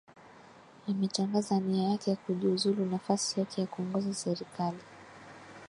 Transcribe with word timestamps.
ametangaza 0.89 1.59
nia 1.59 1.89
yake 1.89 2.09
ya 2.09 2.15
kujiuzulu 2.17 2.85
nafasi 2.85 3.39
yake 3.39 3.61
ya 3.61 3.67
kuongoza 3.67 4.13
serikali 4.13 4.77